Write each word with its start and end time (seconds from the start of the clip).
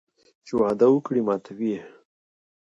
چې 0.45 0.53
وعده 0.59 0.87
وکړي 0.91 1.21
ماتوي 1.27 1.67
یې 1.75 1.81